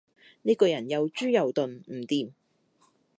[0.41, 2.31] 呢個人又豬又鈍，唔掂